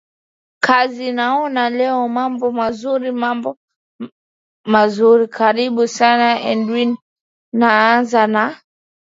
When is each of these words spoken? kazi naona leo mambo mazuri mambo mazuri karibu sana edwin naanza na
kazi 0.65 1.07
naona 1.19 1.63
leo 1.79 2.01
mambo 2.17 2.47
mazuri 2.59 3.09
mambo 3.23 3.49
mazuri 4.73 5.25
karibu 5.37 5.83
sana 5.97 6.27
edwin 6.51 6.91
naanza 7.59 8.23
na 8.33 8.43